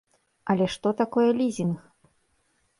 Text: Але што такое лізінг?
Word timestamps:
Але 0.53 0.65
што 0.77 0.93
такое 1.03 1.27
лізінг? 1.43 1.77